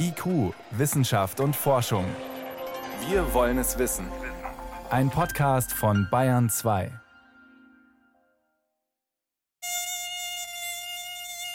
[0.00, 2.06] IQ, Wissenschaft und Forschung.
[3.08, 4.06] Wir wollen es wissen.
[4.88, 6.90] Ein Podcast von Bayern 2.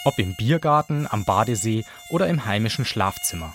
[0.04, 3.54] Ob im Biergarten, am Badesee oder im heimischen Schlafzimmer.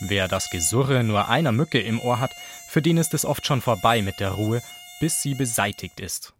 [0.00, 2.32] Wer das Gesurre nur einer Mücke im Ohr hat,
[2.68, 4.62] für den ist es oft schon vorbei mit der Ruhe,
[5.00, 6.32] bis sie beseitigt ist.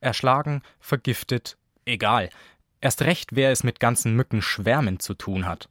[0.00, 2.30] Erschlagen, vergiftet, egal.
[2.80, 5.68] Erst recht, wer es mit ganzen Mückenschwärmen zu tun hat.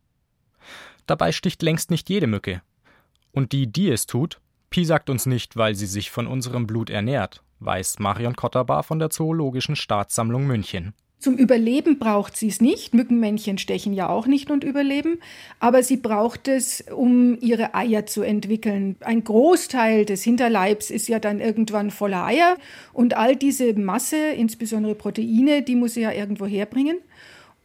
[1.05, 2.61] Dabei sticht längst nicht jede Mücke.
[3.31, 4.39] Und die, die es tut,
[4.70, 9.09] piesackt uns nicht, weil sie sich von unserem Blut ernährt, weiß Marion Kotterbar von der
[9.09, 10.93] Zoologischen Staatssammlung München.
[11.21, 12.95] Zum Überleben braucht sie es nicht.
[12.95, 15.20] Mückenmännchen stechen ja auch nicht und überleben.
[15.59, 18.95] Aber sie braucht es, um ihre Eier zu entwickeln.
[19.02, 22.57] Ein Großteil des Hinterleibs ist ja dann irgendwann voller Eier.
[22.91, 26.98] Und all diese Masse, insbesondere Proteine, die muss sie ja irgendwo herbringen.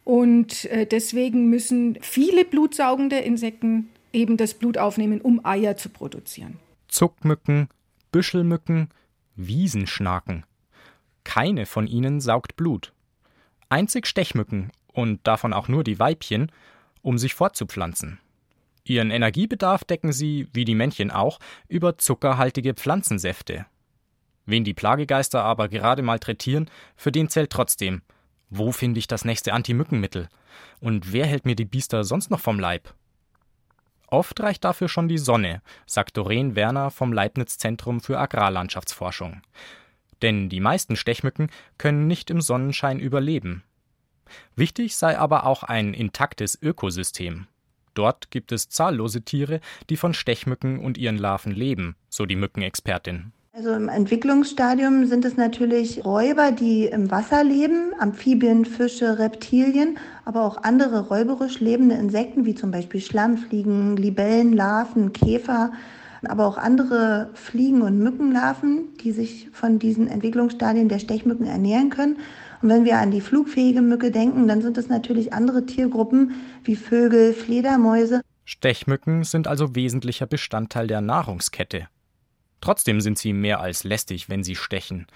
[0.07, 6.57] Und äh, deswegen müssen viele blutsaugende Insekten eben das Blut aufnehmen, um Eier zu produzieren.
[6.89, 7.69] Zuckmücken,
[8.11, 8.89] Büschelmücken,
[9.35, 10.47] Wiesenschnaken.
[11.25, 12.95] Keine von ihnen saugt Blut
[13.69, 16.51] einzig Stechmücken und davon auch nur die Weibchen,
[17.03, 18.19] um sich fortzupflanzen.
[18.85, 21.39] Ihren Energiebedarf decken sie, wie die Männchen auch,
[21.69, 23.67] über zuckerhaltige Pflanzensäfte.
[24.45, 28.03] Wen die Plagegeister aber gerade malträtieren, für den zählt trotzdem,
[28.51, 30.29] wo finde ich das nächste Anti-Mückenmittel?
[30.81, 32.95] Und wer hält mir die Biester sonst noch vom Leib?
[34.09, 39.43] Oft reicht dafür schon die Sonne, sagt Doreen Werner vom Leibniz Zentrum für Agrarlandschaftsforschung.
[40.23, 43.65] Denn die meisten Stechmücken können nicht im Sonnenschein überleben.
[44.55, 47.47] Wichtig sei aber auch ein intaktes Ökosystem.
[47.95, 53.33] Dort gibt es zahllose Tiere, die von Stechmücken und ihren Larven leben, so die Mückenexpertin.
[53.57, 60.43] Also im Entwicklungsstadium sind es natürlich Räuber, die im Wasser leben, Amphibien, Fische, Reptilien, aber
[60.43, 65.73] auch andere räuberisch lebende Insekten wie zum Beispiel Schlammfliegen, Libellen, Larven, Käfer,
[66.29, 72.19] aber auch andere Fliegen- und Mückenlarven, die sich von diesen Entwicklungsstadien der Stechmücken ernähren können.
[72.61, 76.77] Und wenn wir an die flugfähige Mücke denken, dann sind es natürlich andere Tiergruppen wie
[76.77, 78.21] Vögel, Fledermäuse.
[78.45, 81.89] Stechmücken sind also wesentlicher Bestandteil der Nahrungskette.
[82.67, 85.07] Trotzdem sind sie mehr als lästig, wenn sie stechen.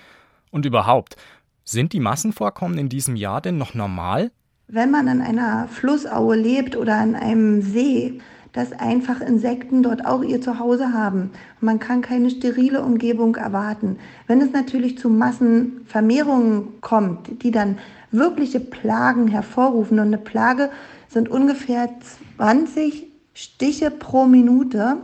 [0.52, 1.16] Und überhaupt,
[1.64, 4.30] sind die Massenvorkommen in diesem Jahr denn noch normal?
[4.68, 8.20] Wenn man an einer Flussaue lebt oder an einem See,
[8.52, 11.32] dass einfach Insekten dort auch ihr Zuhause haben.
[11.60, 13.98] Man kann keine sterile Umgebung erwarten.
[14.28, 17.80] Wenn es natürlich zu Massenvermehrungen kommt, die dann
[18.12, 20.70] wirkliche Plagen hervorrufen, und eine Plage
[21.08, 21.88] sind ungefähr
[22.36, 24.98] 20 Stiche pro Minute,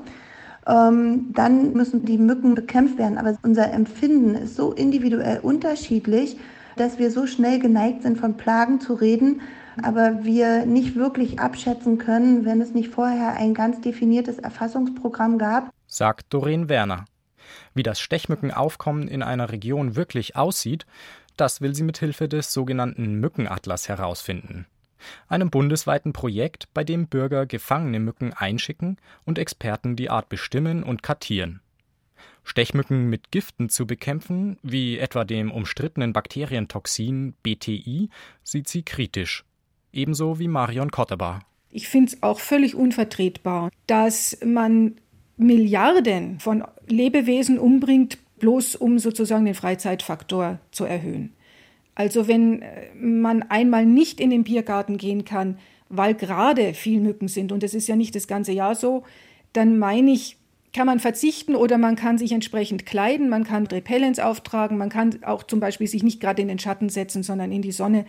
[0.67, 3.19] ähm, dann müssen die Mücken bekämpft werden.
[3.19, 6.37] Aber unser Empfinden ist so individuell unterschiedlich,
[6.77, 9.41] dass wir so schnell geneigt sind, von Plagen zu reden,
[9.83, 15.71] aber wir nicht wirklich abschätzen können, wenn es nicht vorher ein ganz definiertes Erfassungsprogramm gab.
[15.87, 17.05] Sagt Doreen Werner.
[17.75, 20.87] Wie das Stechmückenaufkommen in einer Region wirklich aussieht,
[21.37, 24.67] das will sie mit Hilfe des sogenannten Mückenatlas herausfinden.
[25.29, 31.03] Einem bundesweiten Projekt, bei dem Bürger gefangene Mücken einschicken und Experten die Art bestimmen und
[31.03, 31.61] kartieren.
[32.45, 38.09] Stechmücken mit Giften zu bekämpfen, wie etwa dem umstrittenen Bakterientoxin BTI,
[38.45, 39.45] sieht sie kritisch
[39.97, 41.41] ebenso wie Marion Kotterbar.
[41.71, 44.97] Ich finde es auch völlig unvertretbar, dass man
[45.37, 51.33] Milliarden von Lebewesen umbringt, bloß um sozusagen den Freizeitfaktor zu erhöhen.
[51.97, 55.59] Also wenn äh, man einmal nicht in den Biergarten gehen kann,
[55.89, 59.03] weil gerade viel Mücken sind, und das ist ja nicht das ganze Jahr so,
[59.53, 60.37] dann meine ich,
[60.73, 65.25] kann man verzichten oder man kann sich entsprechend kleiden, man kann Repellents auftragen, man kann
[65.25, 68.05] auch zum Beispiel sich nicht gerade in den Schatten setzen, sondern in die Sonne.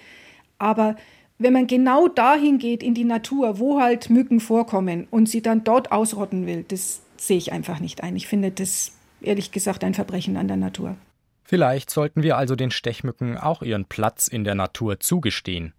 [0.57, 0.97] Aber
[1.37, 5.63] wenn man genau dahin geht in die Natur, wo halt Mücken vorkommen und sie dann
[5.63, 8.17] dort ausrotten will, das sehe ich einfach nicht ein.
[8.17, 10.97] Ich finde das ehrlich gesagt ein Verbrechen an der Natur.
[11.49, 15.73] Vielleicht sollten wir also den Stechmücken auch ihren Platz in der Natur zugestehen.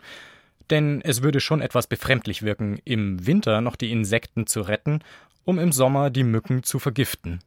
[0.70, 5.00] Denn es würde schon etwas befremdlich wirken, im Winter noch die Insekten zu retten,
[5.44, 7.40] um im Sommer die Mücken zu vergiften.